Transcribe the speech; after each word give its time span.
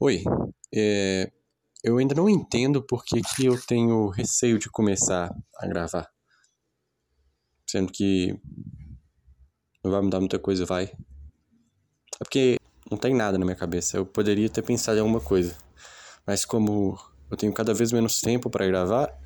Oi, 0.00 0.24
é, 0.74 1.30
eu 1.84 1.98
ainda 1.98 2.16
não 2.16 2.28
entendo 2.28 2.82
por 2.82 3.04
que, 3.04 3.22
que 3.22 3.46
eu 3.46 3.60
tenho 3.64 4.08
receio 4.08 4.58
de 4.58 4.68
começar 4.68 5.32
a 5.56 5.66
gravar. 5.68 6.10
Sendo 7.70 7.92
que 7.92 8.36
não 9.84 9.92
vai 9.92 10.02
mudar 10.02 10.18
muita 10.18 10.36
coisa, 10.36 10.66
vai. 10.66 10.84
É 10.84 12.24
porque 12.24 12.56
não 12.90 12.98
tem 12.98 13.14
nada 13.14 13.38
na 13.38 13.44
minha 13.44 13.56
cabeça. 13.56 13.96
Eu 13.96 14.04
poderia 14.04 14.50
ter 14.50 14.62
pensado 14.62 14.98
em 14.98 15.00
alguma 15.00 15.20
coisa. 15.20 15.56
Mas 16.26 16.44
como 16.44 16.98
eu 17.30 17.36
tenho 17.36 17.52
cada 17.52 17.72
vez 17.72 17.92
menos 17.92 18.20
tempo 18.20 18.50
para 18.50 18.66
gravar, 18.66 19.16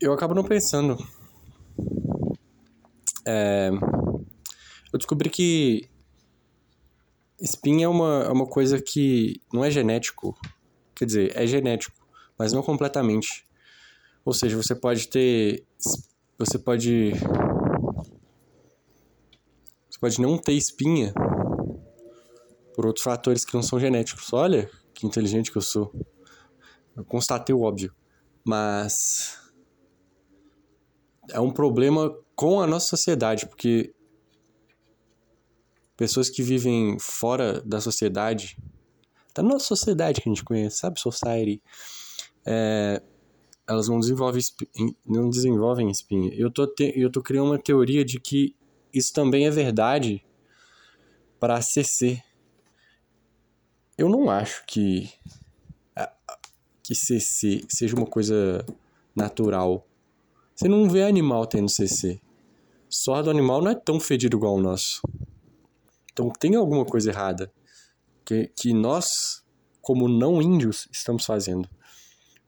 eu 0.00 0.12
acabo 0.12 0.34
não 0.34 0.44
pensando. 0.44 0.96
É, 3.26 3.70
eu 4.92 4.98
descobri 4.98 5.28
que 5.28 5.90
espinha 7.42 7.86
é 7.86 7.88
uma, 7.88 8.22
é 8.24 8.28
uma 8.30 8.46
coisa 8.46 8.80
que 8.80 9.40
não 9.52 9.64
é 9.64 9.70
genético. 9.70 10.38
Quer 10.94 11.06
dizer, 11.06 11.32
é 11.36 11.44
genético, 11.46 11.96
mas 12.38 12.52
não 12.52 12.62
completamente. 12.62 13.46
Ou 14.24 14.32
seja, 14.32 14.56
você 14.56 14.74
pode 14.74 15.08
ter. 15.08 15.66
Você 16.38 16.58
pode. 16.58 17.12
Você 19.90 19.98
pode 20.00 20.20
não 20.20 20.38
ter 20.38 20.52
espinha 20.52 21.12
por 22.74 22.86
outros 22.86 23.04
fatores 23.04 23.44
que 23.44 23.54
não 23.54 23.62
são 23.62 23.80
genéticos. 23.80 24.32
Olha 24.32 24.70
que 24.94 25.06
inteligente 25.06 25.50
que 25.50 25.58
eu 25.58 25.62
sou. 25.62 25.92
Eu 26.96 27.04
constatei 27.04 27.54
o 27.54 27.62
óbvio. 27.62 27.92
Mas. 28.44 29.40
É 31.30 31.40
um 31.40 31.50
problema 31.50 32.14
com 32.34 32.60
a 32.60 32.66
nossa 32.66 32.88
sociedade, 32.88 33.46
porque 33.46 33.94
pessoas 36.02 36.28
que 36.28 36.42
vivem 36.42 36.98
fora 36.98 37.62
da 37.62 37.80
sociedade, 37.80 38.58
da 39.32 39.40
nossa 39.40 39.66
sociedade 39.66 40.20
que 40.20 40.28
a 40.28 40.32
gente 40.32 40.42
conhece, 40.42 40.78
sabe? 40.78 40.98
Society. 40.98 41.62
É, 42.44 43.00
elas 43.68 43.86
não 43.86 44.00
desenvolvem, 44.00 44.42
não 45.06 45.30
desenvolvem 45.30 45.88
espinha. 45.92 46.34
Eu 46.34 46.50
tô, 46.50 46.66
te, 46.66 46.92
eu 46.96 47.08
tô 47.08 47.22
criando 47.22 47.50
uma 47.50 47.58
teoria 47.58 48.04
de 48.04 48.18
que 48.18 48.56
isso 48.92 49.12
também 49.12 49.46
é 49.46 49.50
verdade 49.50 50.26
para 51.38 51.62
CC. 51.62 52.20
Eu 53.96 54.08
não 54.08 54.28
acho 54.28 54.64
que 54.66 55.08
que 56.82 56.96
CC 56.96 57.64
seja 57.68 57.94
uma 57.94 58.06
coisa 58.06 58.66
natural. 59.14 59.86
Você 60.52 60.66
não 60.66 60.90
vê 60.90 61.04
animal 61.04 61.46
tendo 61.46 61.68
CC. 61.68 62.20
Só 62.88 63.22
do 63.22 63.30
animal 63.30 63.62
não 63.62 63.70
é 63.70 63.74
tão 63.76 64.00
fedido 64.00 64.36
igual 64.36 64.56
o 64.56 64.60
nosso. 64.60 65.00
Então 66.12 66.30
tem 66.30 66.54
alguma 66.54 66.84
coisa 66.84 67.10
errada 67.10 67.52
que, 68.24 68.48
que 68.56 68.72
nós, 68.72 69.44
como 69.80 70.08
não 70.08 70.40
índios, 70.40 70.88
estamos 70.92 71.24
fazendo. 71.24 71.68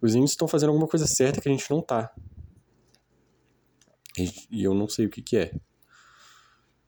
Os 0.00 0.14
índios 0.14 0.32
estão 0.32 0.46
fazendo 0.46 0.70
alguma 0.70 0.88
coisa 0.88 1.06
certa 1.06 1.40
que 1.40 1.48
a 1.48 1.52
gente 1.52 1.70
não 1.70 1.80
tá. 1.80 2.14
E, 4.18 4.30
e 4.50 4.64
eu 4.64 4.74
não 4.74 4.88
sei 4.88 5.06
o 5.06 5.10
que, 5.10 5.22
que 5.22 5.36
é. 5.36 5.54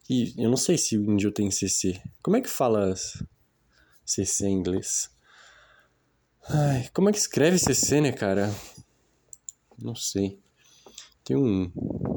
E 0.08 0.34
eu 0.36 0.48
não 0.48 0.56
sei 0.56 0.78
se 0.78 0.96
o 0.96 1.10
índio 1.10 1.32
tem 1.32 1.50
CC. 1.50 2.00
Como 2.22 2.36
é 2.36 2.40
que 2.40 2.48
fala 2.48 2.94
CC 4.04 4.46
em 4.46 4.52
inglês? 4.52 5.10
Ai, 6.48 6.88
como 6.94 7.08
é 7.08 7.12
que 7.12 7.18
escreve 7.18 7.58
CC, 7.58 8.00
né, 8.00 8.12
cara? 8.12 8.54
Não 9.76 9.96
sei. 9.96 10.38
Tem 11.24 11.36
um 11.36 11.72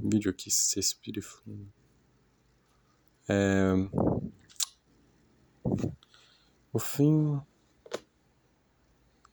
vídeo 0.07 0.29
aqui, 0.29 0.51
CC 0.51 0.95
É... 3.27 3.73
O 6.71 6.79
fim 6.79 7.41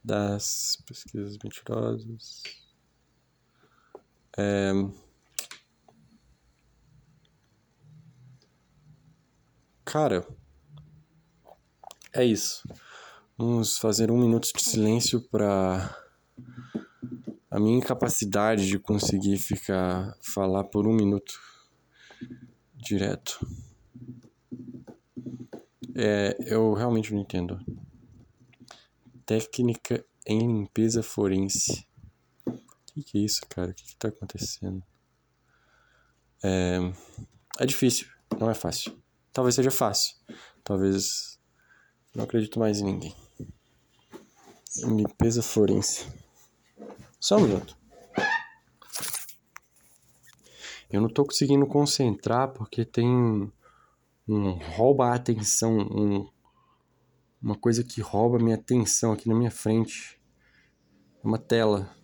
das 0.03 0.83
pesquisas 0.87 1.37
mentirosas. 1.43 2.43
É... 4.39 4.73
Cara, 9.85 10.27
é 12.13 12.25
isso. 12.25 12.63
Vamos 13.37 13.79
fazer 13.79 14.11
um 14.11 14.19
minuto 14.19 14.51
de 14.53 14.63
silêncio 14.63 15.21
para 15.29 15.95
a 17.51 17.59
minha 17.59 17.79
incapacidade 17.79 18.67
de 18.67 18.79
conseguir 18.79 19.39
ficar 19.39 20.17
falar 20.23 20.65
por 20.65 20.87
um 20.87 20.93
minuto 20.95 21.35
direto. 22.75 23.39
É, 25.99 26.37
eu 26.41 26.75
realmente 26.75 27.15
não 27.15 27.23
entendo. 27.23 27.59
Técnica 29.25 30.05
em 30.27 30.41
limpeza 30.41 31.03
forense. 31.03 31.89
O 32.47 32.53
que, 32.93 33.03
que, 33.03 33.19
é 33.19 33.21
isso, 33.23 33.41
cara? 33.49 33.71
O 33.71 33.75
que, 33.75 33.83
que 33.83 33.97
tá 33.97 34.09
acontecendo? 34.09 34.83
É, 36.45 36.79
é 37.59 37.65
difícil, 37.65 38.09
não 38.39 38.51
é 38.51 38.55
fácil. 38.55 38.95
Talvez 39.33 39.55
seja 39.55 39.71
fácil. 39.71 40.17
Talvez. 40.63 41.39
Não 42.15 42.25
acredito 42.25 42.59
mais 42.59 42.81
em 42.81 42.85
ninguém. 42.85 43.15
Limpeza 44.85 45.43
forense. 45.43 46.07
Só 47.19 47.39
um 47.39 47.41
minuto. 47.41 47.77
Eu 50.91 51.01
não 51.01 51.09
tô 51.09 51.25
conseguindo 51.25 51.67
concentrar 51.67 52.49
porque 52.53 52.85
tem 52.85 53.51
um 54.29 54.53
rouba 54.53 55.09
a 55.09 55.15
atenção, 55.15 55.79
um, 55.79 56.29
uma 57.41 57.57
coisa 57.57 57.85
que 57.85 58.01
rouba 58.01 58.39
a 58.39 58.43
minha 58.43 58.57
atenção 58.57 59.13
aqui 59.13 59.29
na 59.29 59.35
minha 59.35 59.51
frente. 59.51 60.21
É 61.23 61.27
uma 61.27 61.39
tela. 61.39 61.95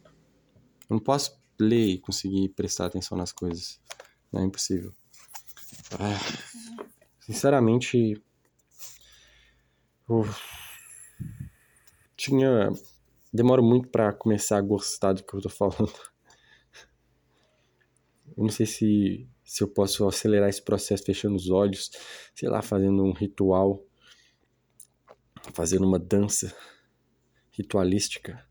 Eu 0.88 0.97
não 0.97 1.00
posso 1.00 1.41
ler 1.59 1.87
e 1.87 1.99
conseguir 1.99 2.49
prestar 2.50 2.87
atenção 2.87 3.16
nas 3.16 3.33
coisas. 3.33 3.81
É 4.33 4.43
impossível. 4.43 4.93
Ah, 5.93 6.19
sinceramente, 7.21 8.22
eu 10.09 10.25
tinha 12.16 12.71
demoro 13.33 13.62
muito 13.62 13.89
para 13.89 14.12
começar 14.12 14.59
a 14.59 14.62
gostar 14.62 15.15
do 15.15 15.25
que 15.25 15.34
eu 15.34 15.41
tô 15.41 15.49
falando. 15.49 15.93
Eu 18.37 18.44
não 18.44 18.50
sei 18.50 18.66
se 18.66 19.28
se 19.52 19.62
eu 19.62 19.68
posso 19.68 20.08
acelerar 20.08 20.48
esse 20.48 20.62
processo 20.62 21.04
fechando 21.04 21.36
os 21.36 21.50
olhos, 21.50 21.90
sei 22.34 22.48
lá, 22.48 22.62
fazendo 22.62 23.04
um 23.04 23.12
ritual, 23.12 23.84
fazendo 25.52 25.86
uma 25.86 25.98
dança 25.98 26.56
ritualística. 27.50 28.42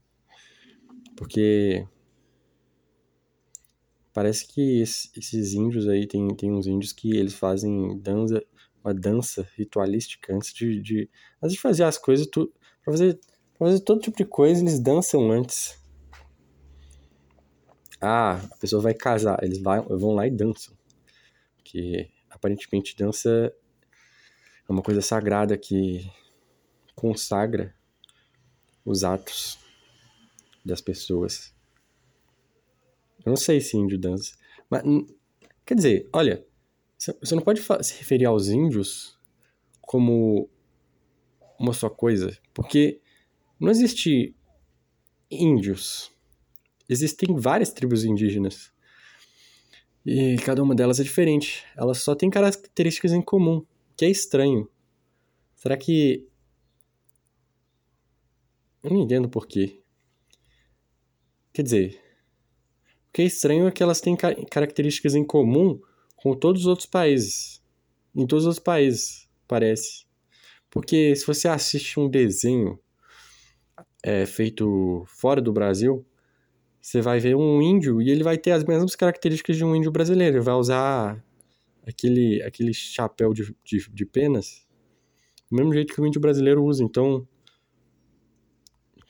Porque 1.17 1.88
parece 4.13 4.45
que 4.45 4.79
esses 4.79 5.53
índios 5.53 5.88
aí, 5.88 6.06
tem, 6.06 6.28
tem 6.35 6.51
uns 6.51 6.67
índios 6.67 6.94
que 6.94 7.17
eles 7.17 7.34
fazem 7.34 8.00
dança, 8.00 8.45
uma 8.84 8.94
dança 8.94 9.50
ritualística 9.56 10.35
antes 10.35 10.53
de, 10.53 10.79
de 10.79 11.09
antes 11.41 11.56
de 11.56 11.61
fazer 11.61 11.84
as 11.84 11.97
coisas, 11.97 12.28
tu, 12.28 12.53
pra, 12.84 12.94
fazer, 12.94 13.19
pra 13.57 13.69
fazer 13.69 13.79
todo 13.79 14.01
tipo 14.01 14.17
de 14.17 14.25
coisa, 14.25 14.61
eles 14.61 14.79
dançam 14.79 15.31
antes. 15.31 15.81
Ah, 18.00 18.35
a 18.35 18.57
pessoa 18.57 18.84
vai 18.84 18.94
casar, 18.94 19.44
eles 19.44 19.59
vão 19.59 20.13
lá 20.13 20.28
e 20.28 20.31
dançam 20.31 20.79
que 21.63 22.09
aparentemente 22.29 22.95
dança 22.95 23.53
é 24.67 24.72
uma 24.72 24.81
coisa 24.81 25.01
sagrada 25.01 25.57
que 25.57 26.09
consagra 26.95 27.75
os 28.85 29.03
atos 29.03 29.59
das 30.63 30.81
pessoas. 30.81 31.53
Eu 33.25 33.29
não 33.29 33.38
sei 33.38 33.61
se 33.61 33.77
índio 33.77 33.99
dança, 33.99 34.35
mas 34.69 34.83
quer 35.66 35.75
dizer, 35.75 36.09
olha, 36.13 36.45
você 36.97 37.35
não 37.35 37.41
pode 37.41 37.61
se 37.83 37.97
referir 37.97 38.25
aos 38.25 38.49
índios 38.49 39.17
como 39.81 40.49
uma 41.59 41.73
só 41.73 41.89
coisa, 41.89 42.38
porque 42.53 43.01
não 43.59 43.69
existe 43.69 44.35
índios. 45.29 46.11
Existem 46.90 47.35
várias 47.35 47.72
tribos 47.72 48.03
indígenas. 48.03 48.73
E 50.06 50.36
cada 50.38 50.64
uma 50.64 50.74
delas 50.74 51.00
é 51.00 51.03
diferente. 51.03 51.64
Elas 51.76 52.00
só 52.00 52.16
têm 52.16 52.30
características 52.30 53.12
em 53.12 53.22
comum, 53.22 53.66
que 53.96 54.06
é 54.06 54.09
estranho. 54.09 54.70
Será 55.56 55.78
que. 55.78 56.28
Eu 58.84 58.90
não 58.92 59.02
entendo 59.02 59.30
por 59.30 59.48
quê. 59.48 59.80
Quer 61.53 61.62
dizer, 61.64 62.02
o 63.09 63.14
que 63.14 63.22
é 63.22 63.26
estranho 63.26 63.68
é 63.68 63.72
que 63.72 63.84
elas 63.84 64.02
têm 64.02 64.16
características 64.16 65.14
em 65.14 65.24
comum 65.24 65.80
com 66.16 66.36
todos 66.36 66.62
os 66.62 66.68
outros 66.68 66.88
países. 66.88 67.62
Em 68.16 68.26
todos 68.26 68.46
os 68.46 68.58
países, 68.58 69.30
parece. 69.48 70.06
Porque 70.70 71.16
se 71.16 71.28
você 71.28 71.48
assiste 71.48 72.00
um 72.00 72.09
desenho 72.09 72.80
é, 74.02 74.26
feito 74.26 75.03
fora 75.08 75.42
do 75.42 75.53
Brasil, 75.53 76.06
você 76.81 77.01
vai 77.01 77.19
ver 77.19 77.35
um 77.35 77.61
índio 77.61 78.01
e 78.01 78.09
ele 78.09 78.23
vai 78.23 78.37
ter 78.37 78.51
as 78.51 78.63
mesmas 78.63 78.95
características 78.95 79.55
de 79.55 79.63
um 79.63 79.75
índio 79.75 79.91
brasileiro. 79.91 80.37
Ele 80.37 80.43
vai 80.43 80.55
usar 80.55 81.23
aquele, 81.85 82.41
aquele 82.41 82.73
chapéu 82.73 83.33
de, 83.33 83.55
de, 83.63 83.89
de 83.89 84.05
penas 84.05 84.66
do 85.49 85.57
mesmo 85.57 85.73
jeito 85.73 85.93
que 85.93 86.01
o 86.01 86.07
índio 86.07 86.22
brasileiro 86.22 86.63
usa. 86.63 86.83
Então, 86.83 87.28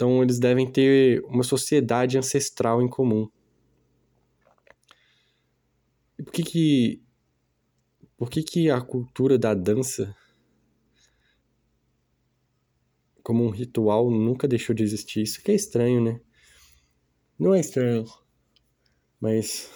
Então 0.02 0.24
eles 0.24 0.40
devem 0.40 0.70
ter 0.70 1.24
uma 1.26 1.44
sociedade 1.44 2.18
ancestral 2.18 2.82
em 2.82 2.90
comum. 2.90 3.30
E 6.18 6.24
por 6.24 6.34
que 6.34 6.44
que 6.44 7.02
por 8.18 8.30
que 8.30 8.44
que 8.44 8.70
a 8.70 8.82
cultura 8.82 9.38
da 9.38 9.54
dança 9.54 10.16
como 13.24 13.44
um 13.44 13.50
ritual 13.50 14.10
nunca 14.12 14.48
deixou 14.48 14.76
de 14.76 14.84
existir? 14.84 15.22
Isso 15.22 15.42
que 15.44 15.52
é 15.52 15.56
estranho, 15.56 16.02
né? 16.02 16.20
Não 17.42 17.56
é 17.56 17.60
estranho. 17.60 18.06
Mas 19.20 19.68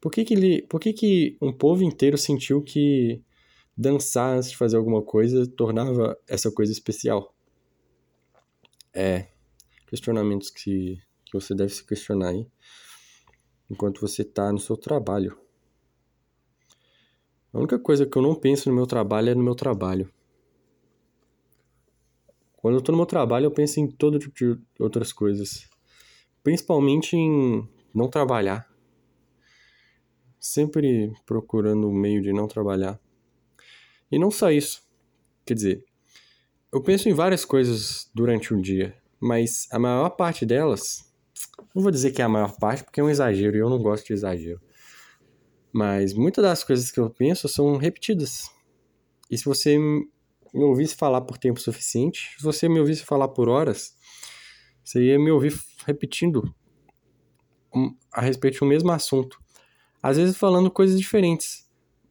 por 0.00 0.12
que 0.12 0.24
que 0.24 0.32
ele, 0.32 0.62
por 0.62 0.80
que 0.80 0.92
que 0.92 1.36
um 1.42 1.52
povo 1.52 1.82
inteiro 1.82 2.16
sentiu 2.16 2.62
que 2.62 3.20
dançar 3.76 4.36
antes 4.36 4.50
de 4.50 4.56
fazer 4.56 4.76
alguma 4.76 5.02
coisa 5.02 5.44
tornava 5.44 6.16
essa 6.28 6.52
coisa 6.52 6.70
especial? 6.70 7.34
É, 8.94 9.26
questionamentos 9.88 10.50
que, 10.50 11.02
que 11.24 11.32
você 11.32 11.52
deve 11.52 11.74
se 11.74 11.84
questionar 11.84 12.28
aí 12.28 12.46
enquanto 13.68 14.00
você 14.00 14.22
está 14.22 14.52
no 14.52 14.60
seu 14.60 14.76
trabalho. 14.76 15.36
A 17.52 17.58
única 17.58 17.76
coisa 17.76 18.06
que 18.06 18.16
eu 18.16 18.22
não 18.22 18.36
penso 18.36 18.68
no 18.68 18.76
meu 18.76 18.86
trabalho 18.86 19.30
é 19.30 19.34
no 19.34 19.42
meu 19.42 19.56
trabalho. 19.56 20.08
Quando 22.56 22.74
eu 22.74 22.78
estou 22.78 22.92
no 22.92 22.98
meu 22.98 23.06
trabalho, 23.06 23.46
eu 23.46 23.50
penso 23.50 23.80
em 23.80 23.90
todo 23.90 24.20
tipo 24.20 24.36
de 24.36 24.62
outras 24.78 25.12
coisas. 25.12 25.71
Principalmente 26.42 27.16
em 27.16 27.68
não 27.94 28.08
trabalhar. 28.08 28.68
Sempre 30.38 31.12
procurando 31.24 31.88
um 31.88 31.92
meio 31.92 32.20
de 32.20 32.32
não 32.32 32.48
trabalhar. 32.48 33.00
E 34.10 34.18
não 34.18 34.30
só 34.30 34.50
isso. 34.50 34.82
Quer 35.46 35.54
dizer, 35.54 35.84
eu 36.72 36.82
penso 36.82 37.08
em 37.08 37.12
várias 37.12 37.44
coisas 37.44 38.10
durante 38.14 38.54
um 38.54 38.60
dia, 38.60 38.96
mas 39.20 39.68
a 39.70 39.78
maior 39.78 40.10
parte 40.10 40.46
delas, 40.46 41.12
não 41.74 41.82
vou 41.82 41.90
dizer 41.90 42.12
que 42.12 42.22
é 42.22 42.24
a 42.24 42.28
maior 42.28 42.56
parte, 42.58 42.82
porque 42.82 43.00
é 43.00 43.04
um 43.04 43.10
exagero 43.10 43.56
e 43.56 43.60
eu 43.60 43.70
não 43.70 43.78
gosto 43.78 44.06
de 44.06 44.12
exagero. 44.12 44.60
Mas 45.72 46.12
muitas 46.12 46.42
das 46.42 46.64
coisas 46.64 46.90
que 46.90 47.00
eu 47.00 47.08
penso 47.08 47.48
são 47.48 47.76
repetidas. 47.76 48.50
E 49.30 49.38
se 49.38 49.44
você 49.44 49.78
me 49.78 50.08
ouvisse 50.64 50.94
falar 50.94 51.22
por 51.22 51.38
tempo 51.38 51.60
suficiente, 51.60 52.34
se 52.36 52.42
você 52.42 52.68
me 52.68 52.78
ouvisse 52.78 53.04
falar 53.04 53.28
por 53.28 53.48
horas, 53.48 53.96
você 54.84 55.02
ia 55.02 55.18
me 55.18 55.30
ouvir 55.30 55.52
repetindo 55.84 56.54
a 58.12 58.20
respeito 58.20 58.60
do 58.60 58.66
mesmo 58.66 58.90
assunto. 58.92 59.40
Às 60.02 60.16
vezes 60.16 60.36
falando 60.36 60.70
coisas 60.70 60.98
diferentes, 60.98 61.68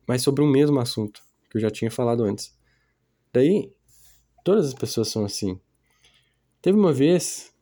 mas 0.07 0.21
sobre 0.21 0.43
o 0.43 0.47
mesmo 0.47 0.79
assunto 0.79 1.21
que 1.49 1.57
eu 1.57 1.61
já 1.61 1.69
tinha 1.69 1.91
falado 1.91 2.23
antes. 2.23 2.57
Daí, 3.33 3.71
Todas 4.43 4.67
as 4.67 4.73
pessoas 4.73 5.07
são 5.09 5.23
assim. 5.23 5.59
Teve 6.61 6.77
uma 6.77 6.91
vez 6.91 7.53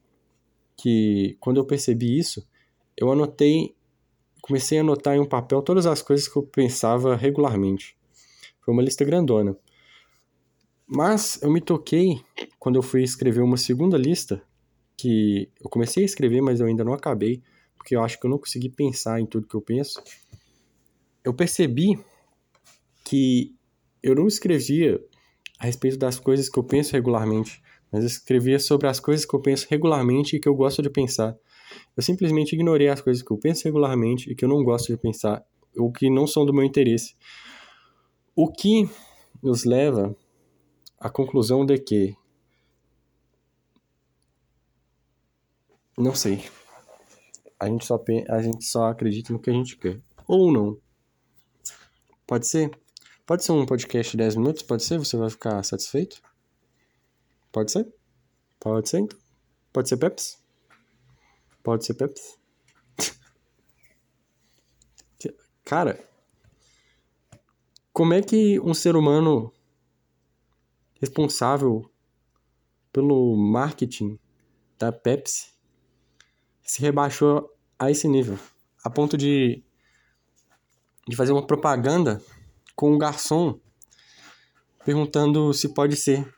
que, 0.77 1.35
quando 1.39 1.57
eu 1.57 1.65
percebi 1.65 2.17
isso, 2.17 2.47
eu 2.95 3.11
anotei, 3.11 3.75
comecei 4.41 4.77
a 4.77 4.81
anotar 4.81 5.15
em 5.15 5.19
um 5.19 5.25
papel 5.25 5.61
todas 5.61 5.85
as 5.85 6.01
coisas 6.01 6.27
que 6.27 6.37
eu 6.37 6.43
pensava 6.43 7.15
regularmente. 7.15 7.97
Foi 8.61 8.73
uma 8.73 8.83
lista 8.83 9.03
grandona. 9.03 9.57
Mas 10.87 11.41
eu 11.41 11.51
me 11.51 11.61
toquei 11.61 12.21
quando 12.57 12.77
eu 12.77 12.81
fui 12.81 13.03
escrever 13.03 13.41
uma 13.41 13.57
segunda 13.57 13.97
lista, 13.97 14.41
que 14.99 15.49
eu 15.63 15.69
comecei 15.69 16.03
a 16.03 16.05
escrever, 16.05 16.41
mas 16.41 16.59
eu 16.59 16.67
ainda 16.67 16.83
não 16.83 16.93
acabei, 16.93 17.41
porque 17.77 17.95
eu 17.95 18.03
acho 18.03 18.19
que 18.19 18.25
eu 18.25 18.29
não 18.29 18.37
consegui 18.37 18.69
pensar 18.69 19.19
em 19.19 19.25
tudo 19.25 19.47
que 19.47 19.55
eu 19.55 19.61
penso. 19.61 20.01
Eu 21.23 21.33
percebi 21.33 21.97
que 23.05 23.55
eu 24.03 24.13
não 24.13 24.27
escrevia 24.27 25.01
a 25.57 25.65
respeito 25.65 25.97
das 25.97 26.19
coisas 26.19 26.49
que 26.49 26.59
eu 26.59 26.63
penso 26.63 26.93
regularmente, 26.93 27.61
mas 27.91 28.01
eu 28.01 28.07
escrevia 28.07 28.59
sobre 28.59 28.87
as 28.87 28.99
coisas 28.99 29.25
que 29.25 29.33
eu 29.33 29.41
penso 29.41 29.67
regularmente 29.69 30.35
e 30.35 30.39
que 30.39 30.49
eu 30.49 30.55
gosto 30.55 30.81
de 30.81 30.89
pensar. 30.89 31.35
Eu 31.95 32.03
simplesmente 32.03 32.53
ignorei 32.53 32.89
as 32.89 33.01
coisas 33.01 33.23
que 33.23 33.31
eu 33.31 33.37
penso 33.37 33.63
regularmente 33.65 34.29
e 34.29 34.35
que 34.35 34.43
eu 34.43 34.49
não 34.49 34.63
gosto 34.63 34.87
de 34.87 34.97
pensar, 34.97 35.43
ou 35.77 35.91
que 35.91 36.09
não 36.09 36.27
são 36.27 36.45
do 36.45 36.53
meu 36.53 36.63
interesse. 36.63 37.15
O 38.35 38.51
que 38.51 38.89
nos 39.41 39.63
leva 39.63 40.15
à 40.99 41.09
conclusão 41.09 41.65
de 41.65 41.77
que 41.77 42.15
não 45.99 46.15
sei. 46.15 46.49
A 47.59 47.67
gente 47.67 47.85
só 47.85 48.01
a 48.29 48.41
gente 48.41 48.63
só 48.63 48.87
acredita 48.87 49.33
no 49.33 49.39
que 49.39 49.49
a 49.49 49.53
gente 49.53 49.77
quer 49.77 50.01
ou 50.25 50.51
não. 50.51 50.79
Pode 52.25 52.47
ser? 52.47 52.71
Pode 53.25 53.43
ser 53.43 53.51
um 53.51 53.65
podcast 53.65 54.11
de 54.11 54.17
10 54.17 54.37
minutos? 54.37 54.63
Pode 54.63 54.83
ser? 54.83 54.97
Você 54.97 55.17
vai 55.17 55.29
ficar 55.29 55.61
satisfeito? 55.63 56.21
Pode 57.51 57.71
ser? 57.71 57.93
Pode 58.59 58.87
ser, 58.87 58.99
então. 58.99 59.19
Pode 59.73 59.89
ser 59.89 59.97
Peps? 59.97 60.41
Pode 61.61 61.85
ser 61.85 61.95
Peps? 61.95 62.39
Cara, 65.65 65.99
como 67.91 68.13
é 68.13 68.21
que 68.21 68.59
um 68.61 68.73
ser 68.73 68.95
humano 68.95 69.53
responsável 71.01 71.91
pelo 72.93 73.35
marketing 73.35 74.17
da 74.77 74.91
Pepsi 74.91 75.58
se 76.69 76.81
rebaixou 76.81 77.51
a 77.79 77.89
esse 77.89 78.07
nível, 78.07 78.37
a 78.83 78.91
ponto 78.91 79.17
de, 79.17 79.63
de 81.07 81.15
fazer 81.15 81.31
uma 81.31 81.47
propaganda 81.47 82.21
com 82.75 82.93
o 82.93 82.97
garçom 82.99 83.59
perguntando 84.85 85.51
se 85.51 85.73
pode 85.73 85.95
ser 85.95 86.31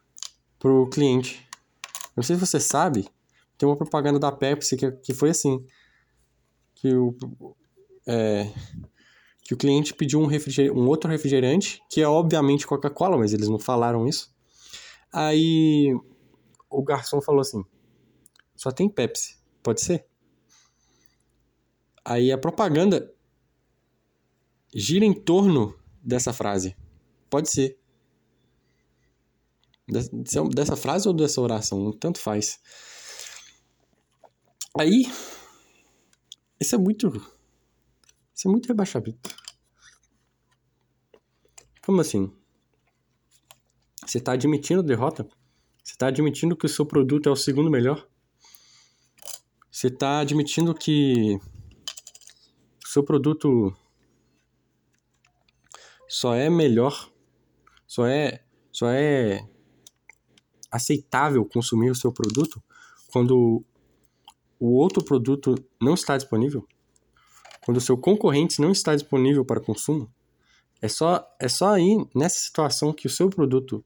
pro 0.58 0.88
cliente. 0.88 1.46
Não 2.16 2.24
sei 2.24 2.38
se 2.38 2.46
você 2.46 2.62
sabe, 2.62 3.10
tem 3.58 3.68
uma 3.68 3.76
propaganda 3.76 4.18
da 4.18 4.32
Pepsi 4.32 4.78
que, 4.78 4.90
que 4.90 5.14
foi 5.14 5.32
assim, 5.32 5.66
que 6.76 6.96
o, 6.96 7.14
é, 8.08 8.50
que 9.44 9.54
o 9.54 9.58
cliente 9.58 9.94
pediu 9.94 10.22
um, 10.22 10.30
um 10.74 10.88
outro 10.88 11.12
refrigerante, 11.12 11.84
que 11.90 12.00
é 12.00 12.08
obviamente 12.08 12.66
Coca-Cola, 12.66 13.18
mas 13.18 13.34
eles 13.34 13.50
não 13.50 13.60
falaram 13.60 14.08
isso. 14.08 14.34
Aí 15.12 15.94
o 16.70 16.82
garçom 16.82 17.22
falou 17.22 17.42
assim, 17.42 17.66
só 18.56 18.72
tem 18.72 18.88
Pepsi, 18.88 19.38
pode 19.62 19.82
ser? 19.82 20.10
Aí 22.04 22.32
a 22.32 22.38
propaganda 22.38 23.14
gira 24.74 25.06
em 25.06 25.14
torno 25.14 25.78
dessa 26.02 26.34
frase. 26.34 26.76
Pode 27.30 27.50
ser. 27.50 27.78
Dessa 30.54 30.76
frase 30.76 31.08
ou 31.08 31.14
dessa 31.14 31.42
oração, 31.42 31.92
tanto 31.92 32.20
faz. 32.20 32.60
Aí, 34.80 35.04
isso 36.60 36.76
é 36.76 36.78
muito. 36.78 37.08
Isso 38.34 38.48
é 38.48 38.52
muito 38.52 38.68
rebaixamento. 38.68 39.36
Como 41.84 42.00
assim? 42.00 42.32
Você 44.06 44.18
está 44.18 44.34
admitindo 44.34 44.82
derrota? 44.82 45.28
Você 45.84 45.94
está 45.94 46.08
admitindo 46.08 46.56
que 46.56 46.66
o 46.66 46.70
seu 46.70 46.86
produto 46.86 47.28
é 47.28 47.32
o 47.32 47.36
segundo 47.36 47.70
melhor? 47.70 48.08
Você 49.70 49.88
está 49.88 50.20
admitindo 50.20 50.74
que 50.74 51.38
seu 52.92 53.04
produto 53.04 53.74
só 56.10 56.36
é 56.36 56.50
melhor, 56.50 57.10
só 57.88 58.06
é, 58.06 58.44
só 58.70 58.90
é 58.90 59.48
aceitável 60.70 61.46
consumir 61.46 61.90
o 61.90 61.96
seu 61.96 62.12
produto 62.12 62.62
quando 63.12 63.64
o 64.60 64.74
outro 64.74 65.04
produto 65.04 65.56
não 65.82 65.94
está 65.94 66.18
disponível, 66.18 66.68
quando 67.64 67.78
o 67.78 67.82
seu 67.82 67.98
concorrente 67.98 68.60
não 68.60 68.72
está 68.72 68.94
disponível 68.94 69.46
para 69.46 69.62
consumo. 69.62 70.14
É 70.82 70.90
só, 70.90 71.26
é 71.40 71.48
só 71.48 71.74
aí, 71.76 71.96
nessa 72.14 72.40
situação, 72.40 72.92
que 72.92 73.08
o 73.08 73.10
seu 73.10 73.30
produto 73.30 73.86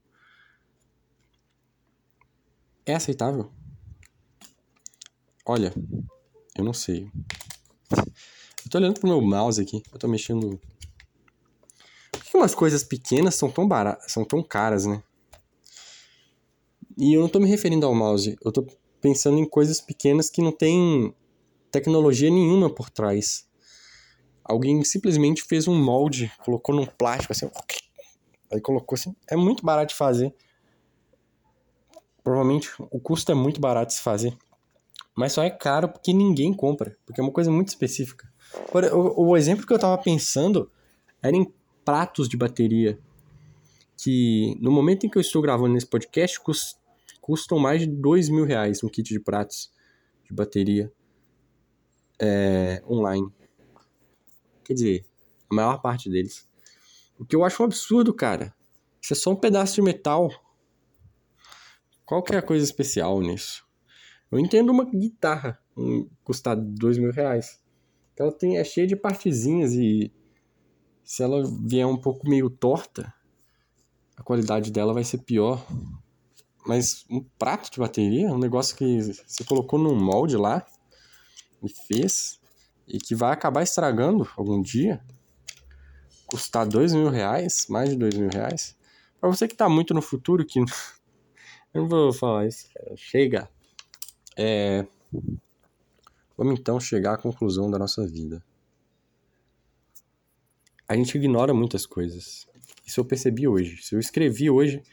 é 2.85 2.95
aceitável. 2.95 3.51
Olha, 5.45 5.71
eu 6.57 6.63
não 6.63 6.73
sei. 6.73 7.11
Tô 8.75 8.79
olhando 8.79 8.99
pro 8.99 9.07
meu 9.07 9.21
mouse 9.21 9.61
aqui, 9.61 9.81
eu 9.93 9.97
tô 9.97 10.05
mexendo 10.05 10.59
que 12.11 12.35
umas 12.35 12.53
coisas 12.53 12.83
pequenas 12.83 13.35
são 13.35 13.49
tão 13.49 13.65
baratas, 13.65 14.11
são 14.11 14.25
tão 14.25 14.43
caras, 14.43 14.85
né? 14.85 15.01
E 16.97 17.13
eu 17.13 17.21
não 17.21 17.29
tô 17.29 17.39
me 17.39 17.47
referindo 17.47 17.85
ao 17.85 17.95
mouse, 17.95 18.37
eu 18.43 18.51
tô 18.51 18.67
pensando 18.99 19.37
em 19.37 19.47
coisas 19.47 19.79
pequenas 19.79 20.29
que 20.29 20.41
não 20.41 20.51
tem 20.51 21.15
tecnologia 21.71 22.29
nenhuma 22.29 22.69
por 22.69 22.89
trás. 22.89 23.47
Alguém 24.43 24.83
simplesmente 24.83 25.41
fez 25.43 25.69
um 25.69 25.81
molde, 25.81 26.29
colocou 26.43 26.75
num 26.75 26.85
plástico 26.85 27.31
assim, 27.31 27.49
aí 28.51 28.59
colocou 28.59 28.97
assim, 28.97 29.15
é 29.29 29.37
muito 29.37 29.65
barato 29.65 29.93
de 29.93 29.95
fazer. 29.95 30.35
Provavelmente 32.21 32.71
o 32.91 32.99
custo 32.99 33.31
é 33.31 33.35
muito 33.35 33.61
barato 33.61 33.91
de 33.91 33.93
se 33.93 34.01
fazer. 34.01 34.37
Mas 35.15 35.31
só 35.31 35.43
é 35.43 35.49
caro 35.49 35.87
porque 35.87 36.11
ninguém 36.11 36.53
compra, 36.53 36.97
porque 37.05 37.21
é 37.21 37.23
uma 37.23 37.31
coisa 37.31 37.49
muito 37.49 37.69
específica. 37.69 38.34
O, 38.93 39.29
o 39.29 39.37
exemplo 39.37 39.65
que 39.65 39.73
eu 39.73 39.79
tava 39.79 39.97
pensando 40.01 40.71
era 41.21 41.35
em 41.35 41.51
pratos 41.83 42.27
de 42.27 42.35
bateria 42.35 42.99
que 43.97 44.57
no 44.59 44.71
momento 44.71 45.05
em 45.05 45.09
que 45.09 45.17
eu 45.17 45.21
estou 45.21 45.41
gravando 45.41 45.73
nesse 45.73 45.87
podcast 45.87 46.39
custam 47.21 47.59
mais 47.59 47.81
de 47.81 47.87
dois 47.87 48.29
mil 48.29 48.45
reais 48.45 48.83
um 48.83 48.89
kit 48.89 49.07
de 49.07 49.19
pratos 49.19 49.71
de 50.23 50.33
bateria 50.33 50.91
é, 52.19 52.83
online. 52.87 53.31
Quer 54.63 54.73
dizer, 54.73 55.05
a 55.49 55.55
maior 55.55 55.81
parte 55.81 56.09
deles. 56.09 56.47
O 57.17 57.25
que 57.25 57.35
eu 57.35 57.43
acho 57.43 57.61
um 57.61 57.65
absurdo, 57.65 58.13
cara. 58.13 58.53
Isso 59.01 59.13
é 59.13 59.15
só 59.15 59.31
um 59.31 59.35
pedaço 59.35 59.75
de 59.75 59.81
metal. 59.81 60.29
Qual 62.05 62.23
que 62.23 62.33
é 62.33 62.37
a 62.37 62.41
coisa 62.41 62.63
especial 62.63 63.21
nisso? 63.21 63.65
Eu 64.31 64.39
entendo 64.39 64.71
uma 64.71 64.85
guitarra 64.85 65.59
um, 65.77 66.09
custar 66.23 66.55
dois 66.55 66.97
mil 66.97 67.11
reais. 67.11 67.61
Ela 68.17 68.31
tem, 68.31 68.57
é 68.57 68.63
cheia 68.63 68.87
de 68.87 68.95
partezinhas 68.95 69.73
e 69.73 70.11
se 71.03 71.21
ela 71.21 71.43
vier 71.65 71.85
um 71.85 71.97
pouco 71.97 72.27
meio 72.27 72.49
torta, 72.49 73.13
a 74.15 74.23
qualidade 74.23 74.71
dela 74.71 74.93
vai 74.93 75.03
ser 75.03 75.19
pior. 75.19 75.65
Mas 76.65 77.05
um 77.09 77.23
prato 77.37 77.71
de 77.71 77.79
bateria, 77.79 78.31
um 78.31 78.39
negócio 78.39 78.75
que 78.75 79.01
você 79.01 79.43
colocou 79.43 79.77
num 79.77 79.95
molde 79.95 80.35
lá 80.35 80.65
e 81.63 81.69
fez, 81.87 82.39
e 82.87 82.97
que 82.97 83.13
vai 83.13 83.31
acabar 83.31 83.61
estragando 83.61 84.27
algum 84.35 84.61
dia, 84.61 85.03
custar 86.25 86.67
dois 86.67 86.93
mil 86.93 87.09
reais, 87.09 87.67
mais 87.69 87.89
de 87.89 87.95
dois 87.95 88.15
mil 88.15 88.29
reais. 88.29 88.75
Pra 89.19 89.29
você 89.29 89.47
que 89.47 89.55
tá 89.55 89.69
muito 89.69 89.93
no 89.93 90.01
futuro, 90.01 90.45
que. 90.45 90.59
Eu 91.73 91.81
não 91.81 91.89
vou 91.89 92.13
falar 92.13 92.47
isso, 92.47 92.69
cara. 92.73 92.95
Chega. 92.95 93.49
É. 94.37 94.85
Vamos 96.37 96.59
então 96.59 96.79
chegar 96.79 97.13
à 97.13 97.17
conclusão 97.17 97.69
da 97.69 97.79
nossa 97.79 98.05
vida. 98.05 98.43
A 100.87 100.95
gente 100.95 101.17
ignora 101.17 101.53
muitas 101.53 101.85
coisas. 101.85 102.47
Isso 102.85 102.99
eu 102.99 103.05
percebi 103.05 103.47
hoje. 103.47 103.81
Se 103.81 103.95
eu 103.95 103.99
escrevi 103.99 104.49
hoje 104.49 104.83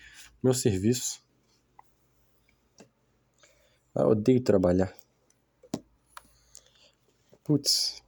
meu 0.42 0.54
serviço. 0.54 1.22
Ah, 3.94 4.06
odeio 4.06 4.40
trabalhar. 4.40 4.92
Putz. 7.44 8.02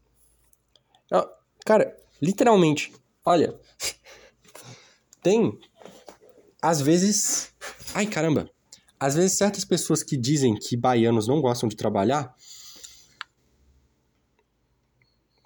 Ah, 1.13 1.29
cara, 1.65 1.97
literalmente, 2.21 2.93
olha. 3.25 3.55
Tem. 5.23 5.59
Às 6.61 6.81
vezes. 6.81 7.53
Ai, 7.95 8.07
caramba. 8.07 8.51
Às 8.99 9.15
vezes, 9.15 9.37
certas 9.37 9.65
pessoas 9.65 10.03
que 10.03 10.17
dizem 10.17 10.55
que 10.55 10.77
baianos 10.77 11.29
não 11.29 11.41
gostam 11.41 11.69
de 11.69 11.77
trabalhar. 11.77 12.35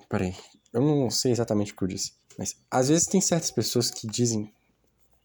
Peraí. 0.08 0.34
Eu 0.72 0.80
não 0.80 1.10
sei 1.10 1.32
exatamente 1.32 1.72
o 1.72 1.76
que 1.76 1.84
eu 1.84 1.88
disse. 1.88 2.12
Mas 2.38 2.56
às 2.70 2.88
vezes 2.88 3.06
tem 3.06 3.20
certas 3.20 3.50
pessoas 3.50 3.90
que 3.90 4.06
dizem. 4.06 4.52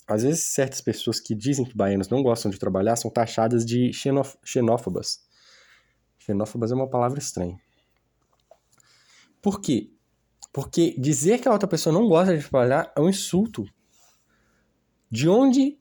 Às 0.08 0.24
vezes 0.24 0.44
certas 0.44 0.82
pessoas 0.82 1.20
que 1.20 1.34
dizem 1.34 1.66
que 1.66 1.78
baianos 1.78 2.10
não 2.10 2.22
gostam 2.22 2.52
de 2.52 2.60
trabalhar 2.60 2.96
são 2.96 3.10
taxadas 3.10 3.66
de 3.66 3.94
xenof 3.94 4.36
xenófobas. 4.44 5.22
Xenófobas 6.18 6.72
é 6.72 6.76
uma 6.76 6.90
palavra 6.90 7.20
estranha. 7.20 7.60
Por 9.42 9.62
quê? 9.62 9.92
Porque 10.52 10.96
dizer 10.98 11.40
que 11.40 11.48
a 11.48 11.52
outra 11.52 11.68
pessoa 11.68 11.94
não 11.94 12.08
gosta 12.08 12.36
de 12.36 12.44
trabalhar 12.44 12.92
é 12.96 13.02
um 13.02 13.10
insulto. 13.10 13.66
De 15.10 15.30
onde 15.30 15.78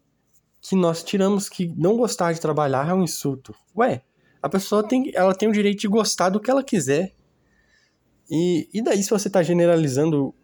que 0.60 0.76
nós 0.76 1.02
tiramos 1.02 1.48
que 1.48 1.68
não 1.76 1.96
gostar 1.96 2.32
de 2.32 2.40
trabalhar 2.40 2.88
é 2.88 2.94
um 2.94 3.02
insulto? 3.02 3.54
Ué, 3.76 4.02
a 4.40 4.48
pessoa 4.48 4.86
tem, 4.86 5.10
ela 5.14 5.34
tem 5.34 5.48
o 5.48 5.52
direito 5.52 5.80
de 5.80 5.88
gostar 5.88 6.28
do 6.28 6.40
que 6.40 6.50
ela 6.50 6.62
quiser. 6.62 7.14
E, 8.30 8.68
e 8.72 8.82
daí 8.82 9.02
se 9.02 9.10
você 9.10 9.28
está 9.28 9.42
generalizando 9.42 10.34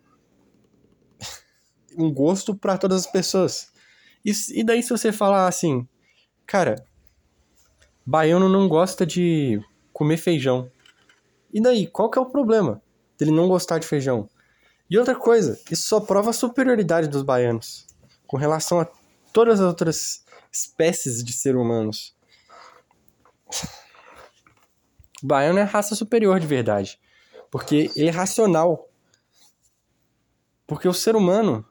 um 1.97 2.13
gosto 2.13 2.55
para 2.55 2.79
todas 2.79 3.07
as 3.07 3.11
pessoas. 3.11 3.73
E, 4.25 4.33
e 4.61 4.65
daí 4.65 4.83
se 4.83 4.91
você 4.91 5.13
falar 5.13 5.47
assim, 5.49 5.87
cara, 6.47 6.85
baiano 8.05 8.49
não 8.49 8.69
gosta 8.69 9.05
de 9.07 9.61
comer 9.93 10.17
feijão. 10.17 10.71
E 11.53 11.61
daí, 11.61 11.87
qual 11.87 12.11
que 12.11 12.19
é 12.19 12.23
o 12.23 12.27
problema 12.27 12.83
dele 13.19 13.31
não 13.31 13.49
gostar 13.49 13.79
de 13.79 13.87
feijão? 13.87 14.29
E 14.91 14.99
outra 14.99 15.15
coisa, 15.15 15.61
isso 15.71 15.89
só 15.89 16.01
prova 16.01 16.31
a 16.31 16.33
superioridade 16.33 17.09
dos 17.09 17.23
baianos 17.23 17.87
com 18.27 18.37
relação 18.37 18.81
a 18.81 18.87
todas 19.33 19.61
as 19.61 19.67
outras 19.67 20.25
espécies 20.53 21.23
de 21.25 21.33
ser 21.33 21.57
humanos. 21.57 22.15
O 25.23 25.27
baiano 25.27 25.59
é 25.59 25.63
a 25.63 25.67
raça 25.67 25.95
superior 25.95 26.39
de 26.39 26.47
verdade, 26.47 26.99
porque 27.51 27.91
ele 27.95 28.09
é 28.09 28.13
racional. 28.13 28.89
Porque 30.67 30.89
o 30.89 30.93
ser 30.93 31.17
humano 31.17 31.67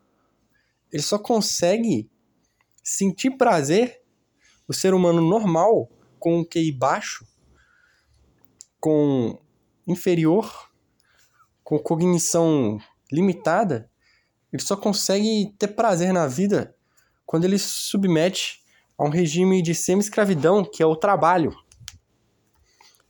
ele 0.92 1.04
só 1.04 1.20
consegue 1.20 2.10
sentir 2.84 3.32
prazer, 3.32 4.02
o 4.68 4.74
ser 4.74 4.94
humano 4.94 5.22
normal, 5.22 5.90
com 6.20 6.40
um 6.40 6.46
QI 6.46 6.72
baixo, 6.72 7.26
com 8.80 9.40
inferior, 9.86 10.70
com 11.64 11.78
cognição 11.78 12.80
limitada, 13.12 13.90
ele 14.52 14.62
só 14.62 14.76
consegue 14.76 15.54
ter 15.58 15.70
prazer 15.70 16.14
na 16.14 16.28
vida 16.28 16.76
quando 17.26 17.44
ele 17.46 17.60
se 17.60 17.70
submete 17.70 18.64
a 18.98 19.04
um 19.04 19.10
regime 19.10 19.62
de 19.62 19.76
semi-escravidão, 19.76 20.64
que 20.64 20.82
é 20.82 20.86
o 20.86 20.96
trabalho. 20.96 21.54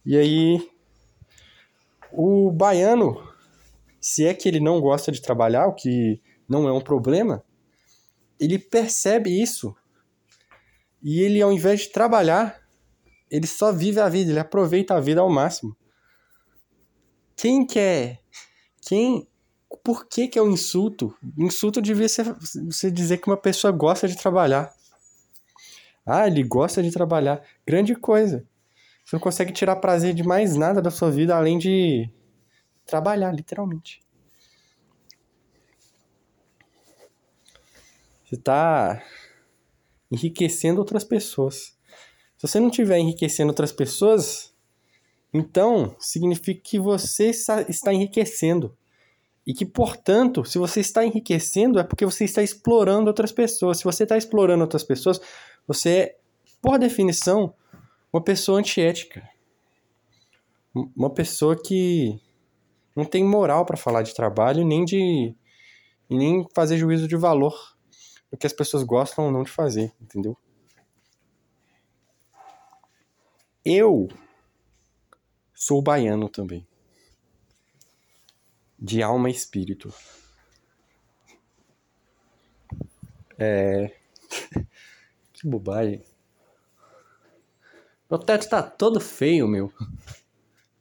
E 0.06 0.18
aí, 0.18 0.70
o 2.12 2.52
baiano, 2.52 3.22
se 4.00 4.26
é 4.26 4.34
que 4.34 4.48
ele 4.48 4.60
não 4.60 4.80
gosta 4.80 5.12
de 5.12 5.22
trabalhar, 5.22 5.68
o 5.68 5.74
que 5.74 6.22
não 6.48 6.68
é 6.68 6.72
um 6.72 6.82
problema, 6.82 7.44
ele 8.40 8.58
percebe 8.58 9.30
isso. 9.30 9.76
E 11.02 11.22
ele, 11.22 11.42
ao 11.42 11.52
invés 11.52 11.82
de 11.82 11.90
trabalhar, 11.90 12.62
ele 13.30 13.48
só 13.48 13.72
vive 13.72 14.00
a 14.00 14.10
vida, 14.10 14.32
ele 14.32 14.40
aproveita 14.40 14.96
a 14.96 15.00
vida 15.00 15.22
ao 15.22 15.30
máximo. 15.30 15.76
Quem 17.36 17.66
quer? 17.66 18.22
Quem. 18.82 19.28
Por 19.84 20.08
que, 20.08 20.28
que 20.28 20.40
é 20.40 20.42
um 20.42 20.52
insulto? 20.52 21.14
Insulto 21.38 21.82
devia 21.82 22.10
ser 22.10 22.34
você 22.66 22.90
dizer 22.90 23.18
que 23.18 23.28
uma 23.28 23.38
pessoa 23.38 23.72
gosta 23.72 24.08
de 24.08 24.18
trabalhar. 24.18 24.74
Ah, 26.06 26.26
ele 26.26 26.42
gosta 26.44 26.82
de 26.82 26.90
trabalhar. 26.90 27.44
Grande 27.66 27.94
coisa. 27.94 28.48
Você 29.08 29.16
não 29.16 29.22
consegue 29.22 29.54
tirar 29.54 29.78
prazer 29.78 30.14
de 30.14 30.22
mais 30.22 30.58
nada 30.58 30.82
da 30.82 30.92
sua 30.92 31.10
vida 31.10 31.34
além 31.34 31.58
de 31.58 32.10
trabalhar, 32.86 33.32
literalmente. 33.32 34.02
Você 38.26 38.36
está 38.36 39.02
enriquecendo 40.12 40.80
outras 40.80 41.06
pessoas. 41.06 41.78
Se 42.36 42.46
você 42.46 42.60
não 42.60 42.68
estiver 42.68 42.98
enriquecendo 42.98 43.50
outras 43.50 43.72
pessoas, 43.72 44.54
então 45.34 45.96
significa 45.98 46.60
que 46.62 46.78
você 46.78 47.30
está 47.30 47.94
enriquecendo. 47.94 48.78
E 49.46 49.54
que, 49.54 49.66
portanto, 49.66 50.44
se 50.44 50.58
você 50.58 50.82
está 50.82 51.06
enriquecendo, 51.06 51.80
é 51.80 51.84
porque 51.86 52.06
você 52.06 52.26
está 52.26 52.44
explorando 52.44 53.08
outras 53.08 53.32
pessoas. 53.32 53.78
Se 53.78 53.86
você 53.86 54.04
está 54.04 54.18
explorando 54.18 54.66
outras 54.66 54.84
pessoas, 54.84 55.22
você 55.66 55.90
é, 55.90 56.18
por 56.62 56.78
definição, 56.78 57.54
uma 58.12 58.24
pessoa 58.24 58.60
antiética. 58.60 59.28
Uma 60.96 61.10
pessoa 61.10 61.56
que 61.56 62.20
não 62.96 63.06
tem 63.06 63.24
moral 63.24 63.66
para 63.66 63.78
falar 63.78 64.04
de 64.04 64.14
trabalho 64.14 64.66
nem 64.66 64.86
de 64.86 65.36
nem 66.10 66.48
fazer 66.54 66.78
juízo 66.78 67.08
de 67.08 67.16
valor 67.18 67.78
o 68.32 68.38
que 68.38 68.48
as 68.48 68.54
pessoas 68.54 68.84
gostam 68.84 69.26
ou 69.26 69.32
não 69.32 69.44
de 69.44 69.52
fazer, 69.52 69.94
entendeu? 70.02 70.38
Eu 73.64 74.08
sou 75.54 75.82
baiano 75.82 76.30
também. 76.30 76.68
De 78.80 79.02
alma 79.02 79.30
e 79.30 79.34
espírito. 79.34 79.94
É. 83.38 83.88
que 85.34 85.48
bobagem. 85.48 86.04
Meu 88.10 88.20
teto 88.20 88.50
tá 88.50 88.64
todo 88.64 89.00
feio, 89.00 89.48
meu. 89.48 89.72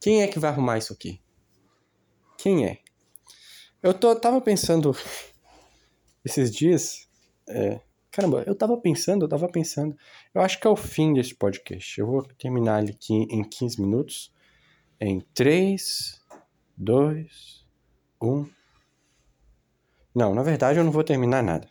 Quem 0.00 0.22
é 0.22 0.28
que 0.28 0.38
vai 0.38 0.50
arrumar 0.50 0.78
isso 0.78 0.92
aqui? 0.92 1.20
Quem 2.38 2.66
é? 2.66 2.78
Eu 3.82 3.92
tô, 3.92 4.14
tava 4.14 4.40
pensando 4.40 4.96
esses 6.24 6.54
dias 6.54 7.08
é, 7.48 7.80
caramba, 8.16 8.42
eu 8.46 8.54
tava 8.54 8.76
pensando, 8.78 9.24
eu 9.24 9.28
tava 9.28 9.46
pensando. 9.46 9.96
Eu 10.34 10.40
acho 10.40 10.58
que 10.58 10.66
é 10.66 10.70
o 10.70 10.76
fim 10.76 11.12
desse 11.12 11.34
podcast. 11.34 12.00
Eu 12.00 12.06
vou 12.06 12.22
terminar 12.22 12.82
ele 12.82 12.92
aqui 12.92 13.12
em 13.12 13.44
15 13.44 13.80
minutos. 13.80 14.32
Em 14.98 15.20
3, 15.34 16.18
2, 16.76 17.66
1. 18.22 18.46
Não, 20.14 20.34
na 20.34 20.42
verdade 20.42 20.78
eu 20.78 20.84
não 20.84 20.90
vou 20.90 21.04
terminar 21.04 21.42
nada. 21.42 21.68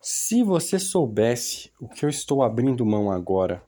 Se 0.00 0.42
você 0.42 0.78
soubesse 0.78 1.72
o 1.78 1.88
que 1.88 2.04
eu 2.04 2.08
estou 2.08 2.42
abrindo 2.42 2.86
mão 2.86 3.10
agora, 3.10 3.62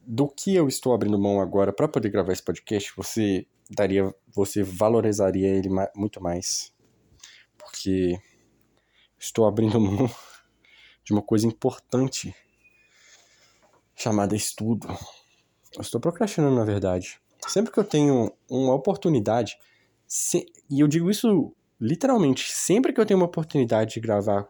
do 0.00 0.28
que 0.28 0.54
eu 0.54 0.68
estou 0.68 0.94
abrindo 0.94 1.18
mão 1.18 1.40
agora 1.40 1.72
para 1.72 1.88
poder 1.88 2.10
gravar 2.10 2.32
esse 2.32 2.42
podcast, 2.42 2.92
você 2.96 3.46
daria, 3.70 4.14
você 4.34 4.62
valorizaria 4.62 5.48
ele 5.48 5.68
muito 5.94 6.22
mais 6.22 6.74
porque 7.66 8.18
estou 9.18 9.46
abrindo 9.46 9.78
mão 9.80 10.08
de 11.04 11.12
uma 11.12 11.22
coisa 11.22 11.46
importante 11.46 12.34
chamada 13.94 14.34
estudo. 14.34 14.88
Eu 15.74 15.82
estou 15.82 16.00
procrastinando, 16.00 16.56
na 16.56 16.64
verdade. 16.64 17.20
Sempre 17.46 17.72
que 17.72 17.78
eu 17.78 17.84
tenho 17.84 18.32
uma 18.48 18.74
oportunidade, 18.74 19.58
se, 20.06 20.46
e 20.70 20.80
eu 20.80 20.88
digo 20.88 21.10
isso 21.10 21.54
literalmente, 21.80 22.50
sempre 22.50 22.92
que 22.92 23.00
eu 23.00 23.06
tenho 23.06 23.20
uma 23.20 23.26
oportunidade 23.26 23.94
de 23.94 24.00
gravar 24.00 24.48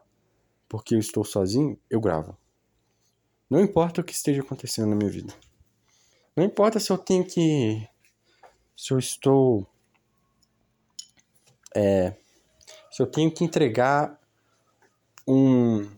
porque 0.67 0.95
eu 0.95 0.99
estou 0.99 1.23
sozinho, 1.23 1.79
eu 1.89 1.99
gravo. 1.99 2.37
Não 3.49 3.61
importa 3.61 4.01
o 4.01 4.03
que 4.03 4.13
esteja 4.13 4.41
acontecendo 4.41 4.89
na 4.89 4.95
minha 4.95 5.09
vida. 5.09 5.33
Não 6.35 6.43
importa 6.43 6.79
se 6.79 6.91
eu 6.91 6.97
tenho 6.97 7.25
que. 7.25 7.87
Se 8.75 8.93
eu 8.93 8.99
estou. 8.99 9.65
É. 11.75 12.15
Se 12.91 13.01
eu 13.01 13.07
tenho 13.07 13.33
que 13.33 13.43
entregar 13.43 14.19
um. 15.27 15.89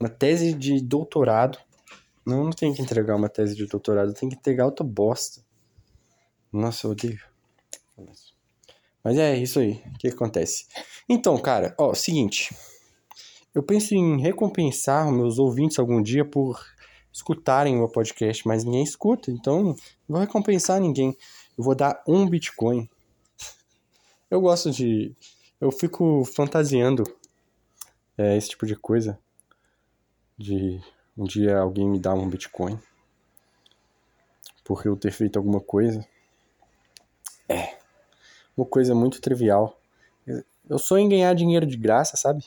Uma 0.00 0.08
tese 0.08 0.54
de 0.54 0.80
doutorado. 0.80 1.58
Não, 2.24 2.44
não 2.44 2.50
tenho 2.50 2.74
que 2.74 2.82
entregar 2.82 3.16
uma 3.16 3.28
tese 3.28 3.54
de 3.54 3.66
doutorado, 3.66 4.12
tenho 4.12 4.30
que 4.30 4.38
entregar 4.38 4.66
outra 4.66 4.84
bosta. 4.84 5.42
Nossa, 6.52 6.86
eu 6.86 6.90
odeio. 6.90 7.20
Mas 9.02 9.16
é 9.16 9.36
isso 9.36 9.58
aí. 9.60 9.82
O 9.94 9.98
que 9.98 10.08
acontece? 10.08 10.66
Então, 11.08 11.36
cara, 11.38 11.74
ó, 11.78 11.94
seguinte. 11.94 12.54
Eu 13.54 13.62
penso 13.62 13.94
em 13.94 14.20
recompensar 14.20 15.10
meus 15.10 15.38
ouvintes 15.38 15.78
algum 15.78 16.02
dia 16.02 16.24
por 16.24 16.60
escutarem 17.12 17.74
o 17.74 17.78
meu 17.78 17.88
podcast, 17.88 18.46
mas 18.46 18.64
ninguém 18.64 18.82
escuta, 18.82 19.30
então 19.30 19.62
não 19.62 19.76
vou 20.08 20.20
recompensar 20.20 20.80
ninguém. 20.80 21.16
Eu 21.56 21.64
vou 21.64 21.74
dar 21.74 22.02
um 22.06 22.28
Bitcoin. 22.28 22.88
Eu 24.30 24.40
gosto 24.40 24.70
de. 24.70 25.14
Eu 25.60 25.72
fico 25.72 26.24
fantasiando 26.24 27.02
é, 28.16 28.36
esse 28.36 28.50
tipo 28.50 28.66
de 28.66 28.76
coisa. 28.76 29.18
De 30.36 30.80
um 31.16 31.24
dia 31.24 31.58
alguém 31.58 31.88
me 31.88 31.98
dar 31.98 32.14
um 32.14 32.28
Bitcoin. 32.28 32.78
Por 34.62 34.86
eu 34.86 34.96
ter 34.96 35.10
feito 35.10 35.38
alguma 35.38 35.60
coisa. 35.60 36.06
É. 37.48 37.77
Uma 38.58 38.66
coisa 38.66 38.92
muito 38.92 39.20
trivial. 39.20 39.80
Eu 40.68 40.80
sonho 40.80 41.04
em 41.04 41.08
ganhar 41.08 41.32
dinheiro 41.32 41.64
de 41.64 41.76
graça, 41.76 42.16
sabe? 42.16 42.44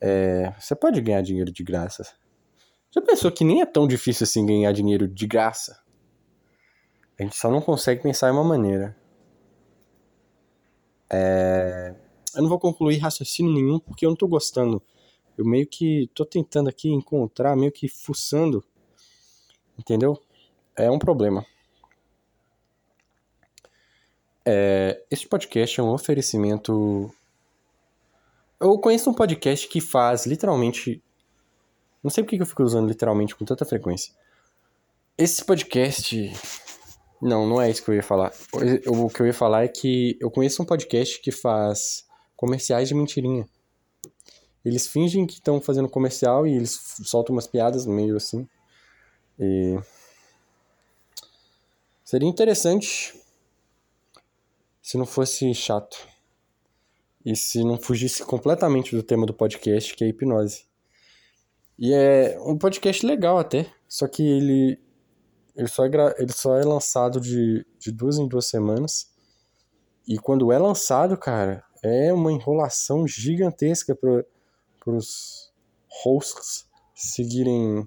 É, 0.00 0.54
você 0.58 0.74
pode 0.74 0.98
ganhar 1.02 1.20
dinheiro 1.20 1.52
de 1.52 1.62
graça. 1.62 2.02
Já 2.90 3.02
pensou 3.02 3.30
que 3.30 3.44
nem 3.44 3.60
é 3.60 3.66
tão 3.66 3.86
difícil 3.86 4.24
assim 4.24 4.46
ganhar 4.46 4.72
dinheiro 4.72 5.06
de 5.06 5.26
graça? 5.26 5.78
A 7.18 7.22
gente 7.22 7.36
só 7.36 7.50
não 7.50 7.60
consegue 7.60 8.02
pensar 8.02 8.30
em 8.30 8.32
uma 8.32 8.42
maneira. 8.42 8.96
É... 11.10 11.94
Eu 12.34 12.40
não 12.40 12.48
vou 12.48 12.58
concluir 12.58 12.96
raciocínio 12.96 13.52
nenhum 13.52 13.78
porque 13.78 14.06
eu 14.06 14.08
não 14.08 14.16
tô 14.16 14.26
gostando. 14.26 14.82
Eu 15.36 15.44
meio 15.44 15.66
que 15.66 16.10
tô 16.14 16.24
tentando 16.24 16.70
aqui 16.70 16.88
encontrar, 16.88 17.54
meio 17.54 17.70
que 17.70 17.86
fuçando. 17.86 18.64
Entendeu? 19.78 20.18
É 20.74 20.90
um 20.90 20.98
problema. 20.98 21.44
É, 24.50 25.04
este 25.10 25.28
podcast 25.28 25.78
é 25.78 25.82
um 25.82 25.90
oferecimento. 25.90 27.14
Eu 28.58 28.78
conheço 28.78 29.10
um 29.10 29.12
podcast 29.12 29.68
que 29.68 29.78
faz 29.78 30.24
literalmente. 30.24 31.02
Não 32.02 32.10
sei 32.10 32.24
porque 32.24 32.40
eu 32.40 32.46
fico 32.46 32.62
usando 32.62 32.88
literalmente 32.88 33.36
com 33.36 33.44
tanta 33.44 33.66
frequência. 33.66 34.14
Esse 35.18 35.44
podcast. 35.44 36.32
Não, 37.20 37.46
não 37.46 37.60
é 37.60 37.68
isso 37.68 37.84
que 37.84 37.90
eu 37.90 37.94
ia 37.94 38.02
falar. 38.02 38.32
O 38.86 39.10
que 39.10 39.20
eu 39.20 39.26
ia 39.26 39.34
falar 39.34 39.64
é 39.64 39.68
que 39.68 40.16
eu 40.18 40.30
conheço 40.30 40.62
um 40.62 40.64
podcast 40.64 41.20
que 41.20 41.30
faz 41.30 42.06
comerciais 42.34 42.88
de 42.88 42.94
mentirinha. 42.94 43.46
Eles 44.64 44.86
fingem 44.86 45.26
que 45.26 45.34
estão 45.34 45.60
fazendo 45.60 45.90
comercial 45.90 46.46
e 46.46 46.54
eles 46.54 46.96
soltam 47.04 47.34
umas 47.34 47.46
piadas 47.46 47.84
no 47.84 47.92
meio 47.92 48.16
assim. 48.16 48.48
E. 49.38 49.78
Seria 52.02 52.26
interessante 52.26 53.27
se 54.88 54.96
não 54.96 55.04
fosse 55.04 55.52
chato. 55.52 56.08
E 57.22 57.36
se 57.36 57.62
não 57.62 57.76
fugisse 57.76 58.24
completamente 58.24 58.96
do 58.96 59.02
tema 59.02 59.26
do 59.26 59.34
podcast, 59.34 59.94
que 59.94 60.02
é 60.02 60.08
hipnose. 60.08 60.64
E 61.78 61.92
é 61.92 62.38
um 62.40 62.56
podcast 62.56 63.04
legal 63.04 63.38
até, 63.38 63.70
só 63.86 64.08
que 64.08 64.22
ele, 64.22 64.80
ele, 65.54 65.68
só, 65.68 65.84
é, 65.84 65.90
ele 66.16 66.32
só 66.32 66.56
é 66.56 66.64
lançado 66.64 67.20
de, 67.20 67.66
de 67.78 67.92
duas 67.92 68.16
em 68.16 68.26
duas 68.26 68.46
semanas. 68.46 69.12
E 70.06 70.16
quando 70.16 70.50
é 70.50 70.58
lançado, 70.58 71.18
cara, 71.18 71.62
é 71.82 72.10
uma 72.10 72.32
enrolação 72.32 73.06
gigantesca 73.06 73.94
para 73.94 74.24
os 74.86 75.52
hosts 76.02 76.66
seguirem 76.94 77.86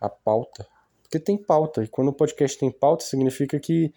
a 0.00 0.08
pauta. 0.08 0.66
Porque 1.02 1.20
tem 1.20 1.36
pauta, 1.36 1.84
e 1.84 1.86
quando 1.86 2.08
o 2.08 2.14
podcast 2.14 2.58
tem 2.58 2.70
pauta, 2.70 3.04
significa 3.04 3.60
que 3.60 3.92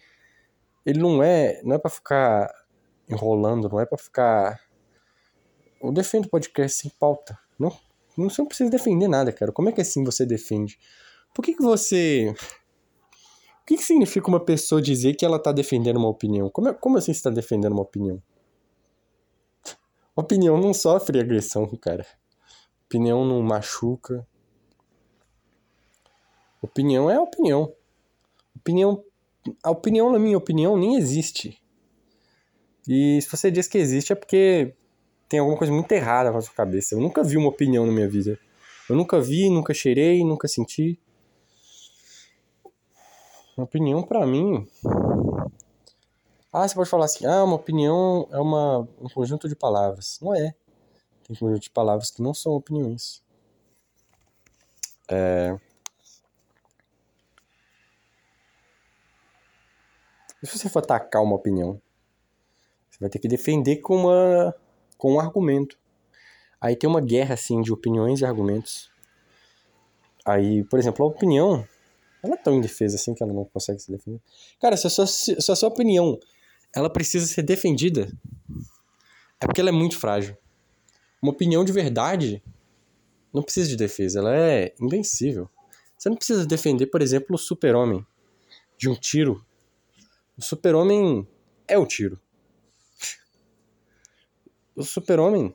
ele 0.84 0.98
não 0.98 1.22
é, 1.22 1.60
não 1.62 1.76
é 1.76 1.78
para 1.78 1.90
ficar 1.90 2.52
enrolando, 3.08 3.68
não 3.68 3.80
é 3.80 3.86
para 3.86 3.98
ficar 3.98 4.60
eu 5.82 5.92
defendo 5.92 6.28
podcast 6.28 6.78
sem 6.78 6.90
pauta. 6.90 7.38
Não, 7.58 7.76
não 8.16 8.30
você 8.30 8.40
não 8.40 8.48
precisa 8.48 8.70
defender 8.70 9.08
nada, 9.08 9.32
cara. 9.32 9.50
Como 9.50 9.68
é 9.68 9.72
que 9.72 9.80
assim 9.80 10.04
você 10.04 10.24
defende? 10.24 10.78
Por 11.34 11.44
que 11.44 11.54
que 11.54 11.62
você 11.62 12.34
o 13.62 13.64
que, 13.64 13.76
que 13.76 13.84
significa 13.84 14.28
uma 14.28 14.44
pessoa 14.44 14.82
dizer 14.82 15.14
que 15.14 15.24
ela 15.24 15.36
está 15.36 15.52
defendendo 15.52 15.96
uma 15.96 16.08
opinião? 16.08 16.50
Como, 16.50 16.68
é, 16.68 16.74
como 16.74 16.98
assim 16.98 17.12
está 17.12 17.30
defendendo 17.30 17.72
uma 17.72 17.82
opinião? 17.82 18.20
Opinião 20.16 20.58
não 20.58 20.74
sofre 20.74 21.20
agressão, 21.20 21.66
cara. 21.80 22.04
Opinião 22.86 23.24
não 23.24 23.40
machuca. 23.40 24.26
Opinião 26.60 27.08
é 27.08 27.18
opinião. 27.20 27.72
Opinião 28.56 29.04
a 29.62 29.70
opinião, 29.70 30.12
na 30.12 30.18
minha 30.18 30.38
opinião, 30.38 30.76
nem 30.76 30.96
existe. 30.96 31.60
E 32.88 33.20
se 33.22 33.28
você 33.28 33.50
diz 33.50 33.68
que 33.68 33.78
existe 33.78 34.12
é 34.12 34.16
porque 34.16 34.74
tem 35.28 35.40
alguma 35.40 35.56
coisa 35.56 35.72
muito 35.72 35.90
errada 35.92 36.30
com 36.30 36.38
a 36.38 36.42
sua 36.42 36.54
cabeça. 36.54 36.94
Eu 36.94 37.00
nunca 37.00 37.22
vi 37.22 37.36
uma 37.36 37.48
opinião 37.48 37.86
na 37.86 37.92
minha 37.92 38.08
vida. 38.08 38.38
Eu 38.88 38.96
nunca 38.96 39.20
vi, 39.20 39.48
nunca 39.48 39.72
cheirei, 39.72 40.24
nunca 40.24 40.48
senti. 40.48 40.98
Uma 43.56 43.64
opinião 43.64 44.02
para 44.02 44.26
mim. 44.26 44.66
Ah, 46.52 46.68
você 46.68 46.74
pode 46.74 46.90
falar 46.90 47.06
assim: 47.06 47.24
ah, 47.24 47.44
uma 47.44 47.56
opinião 47.56 48.28
é 48.30 48.38
uma, 48.38 48.80
um 49.00 49.08
conjunto 49.08 49.48
de 49.48 49.56
palavras. 49.56 50.18
Não 50.20 50.34
é. 50.34 50.54
Tem 51.26 51.36
conjunto 51.36 51.62
de 51.62 51.70
palavras 51.70 52.10
que 52.10 52.20
não 52.20 52.34
são 52.34 52.52
opiniões. 52.52 53.22
É. 55.08 55.58
se 60.46 60.58
você 60.58 60.68
for 60.68 60.80
atacar 60.80 61.22
uma 61.22 61.36
opinião? 61.36 61.80
Você 62.90 62.98
vai 63.00 63.08
ter 63.08 63.18
que 63.18 63.28
defender 63.28 63.76
com, 63.76 63.96
uma, 63.96 64.54
com 64.98 65.14
um 65.14 65.20
argumento. 65.20 65.78
Aí 66.60 66.76
tem 66.76 66.88
uma 66.88 67.00
guerra, 67.00 67.34
assim, 67.34 67.60
de 67.62 67.72
opiniões 67.72 68.20
e 68.20 68.24
argumentos. 68.24 68.90
Aí, 70.24 70.62
por 70.64 70.78
exemplo, 70.78 71.04
a 71.04 71.08
opinião, 71.08 71.66
ela 72.22 72.34
é 72.34 72.36
tão 72.36 72.54
indefesa 72.54 72.96
assim 72.96 73.14
que 73.14 73.22
ela 73.22 73.32
não 73.32 73.44
consegue 73.44 73.80
se 73.80 73.90
defender. 73.90 74.20
Cara, 74.60 74.76
se 74.76 74.86
a 74.86 74.90
sua, 74.90 75.06
se 75.06 75.50
a 75.50 75.56
sua 75.56 75.68
opinião 75.68 76.18
ela 76.74 76.88
precisa 76.88 77.26
ser 77.26 77.42
defendida, 77.42 78.10
é 79.40 79.46
porque 79.46 79.60
ela 79.60 79.70
é 79.70 79.72
muito 79.72 79.98
frágil. 79.98 80.36
Uma 81.20 81.32
opinião 81.32 81.64
de 81.64 81.72
verdade 81.72 82.42
não 83.32 83.42
precisa 83.42 83.68
de 83.68 83.76
defesa, 83.76 84.20
ela 84.20 84.36
é 84.36 84.74
invencível. 84.80 85.48
Você 85.96 86.08
não 86.08 86.16
precisa 86.16 86.46
defender, 86.46 86.86
por 86.86 87.02
exemplo, 87.02 87.34
o 87.34 87.38
super-homem 87.38 88.04
de 88.76 88.88
um 88.88 88.94
tiro 88.94 89.44
o 90.42 90.44
super-homem 90.44 91.26
é 91.68 91.78
o 91.78 91.86
tiro. 91.86 92.20
O 94.74 94.82
super-homem. 94.82 95.54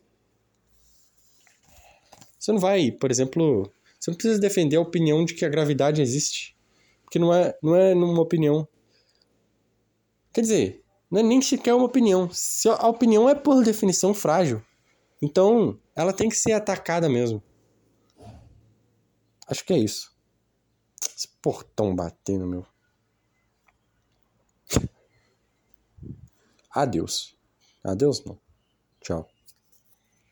Você 2.40 2.54
não 2.54 2.60
vai, 2.60 2.90
por 2.92 3.12
exemplo. 3.12 3.70
Você 4.00 4.10
não 4.10 4.18
precisa 4.18 4.40
defender 4.40 4.78
a 4.78 4.82
opinião 4.82 5.26
de 5.26 5.34
que 5.34 5.44
a 5.44 5.50
gravidade 5.50 6.02
existe. 6.02 6.58
Porque 7.04 7.20
não 7.20 7.34
é, 7.34 7.58
não 7.62 7.76
é 7.76 7.94
uma 7.94 8.22
opinião. 8.22 8.66
Quer 10.32 10.42
dizer, 10.42 10.86
não 11.12 11.20
é 11.20 11.24
nem 11.24 11.42
sequer 11.42 11.74
uma 11.74 11.86
opinião. 11.86 12.30
Se 12.32 12.70
a 12.70 12.88
opinião 12.88 13.30
é, 13.30 13.36
por 13.36 13.62
definição, 13.66 14.14
frágil. 14.14 14.64
Então, 15.22 15.78
ela 15.96 16.14
tem 16.14 16.30
que 16.30 16.36
ser 16.38 16.54
atacada 16.54 17.10
mesmo. 17.10 17.44
Acho 19.48 19.66
que 19.66 19.74
é 19.74 19.78
isso. 19.78 20.16
Esse 21.14 21.28
portão 21.42 21.94
batendo, 21.94 22.48
meu. 22.48 22.66
Adeus. 26.78 27.36
Adeus 27.84 28.24
não. 28.24 28.38
Tchau. 29.02 29.28